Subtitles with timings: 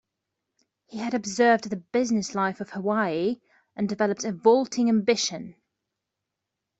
[0.87, 3.39] He had observed the business life of Hawaii
[3.75, 5.61] and developed a vaulting ambition.